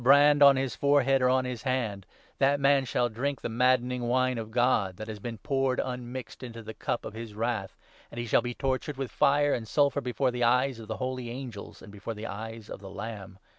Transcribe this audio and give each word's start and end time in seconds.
513 0.03 0.17
brand 0.21 0.41
on 0.41 0.55
his 0.55 0.75
forehead 0.75 1.21
or 1.21 1.29
on 1.29 1.45
his 1.45 1.61
hand, 1.61 2.07
that 2.39 2.59
man 2.59 2.85
shall 2.85 3.07
drink 3.07 3.41
10 3.41 3.43
the 3.51 3.55
maddening 3.55 4.01
wine 4.07 4.39
of 4.39 4.49
God 4.49 4.97
that 4.97 5.07
has 5.07 5.19
been 5.19 5.37
poured 5.37 5.79
unmixed 5.79 6.41
into 6.41 6.63
the 6.63 6.73
cup 6.73 7.05
of 7.05 7.13
his 7.13 7.35
Wrath, 7.35 7.77
and 8.09 8.19
he 8.19 8.25
shall 8.25 8.41
be 8.41 8.55
tortured 8.55 8.97
with 8.97 9.11
fire 9.11 9.53
and 9.53 9.67
sulphur 9.67 10.01
before 10.01 10.31
the 10.31 10.43
eyes 10.43 10.79
of 10.79 10.87
the 10.87 10.97
holy 10.97 11.29
angels 11.29 11.83
and 11.83 11.91
before 11.91 12.15
the 12.15 12.25
eyes 12.25 12.67
of 12.67 12.79
the 12.79 12.89
Lamb. 12.89 13.37